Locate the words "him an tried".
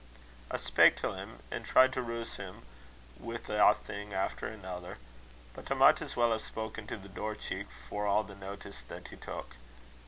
1.13-1.93